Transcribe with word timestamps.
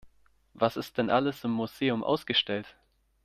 Was 0.55 0.77
ist 0.77 0.97
denn 0.97 1.11
alles 1.11 1.43
im 1.43 1.51
Museum 1.51 2.03
ausgestellt? 2.03 2.75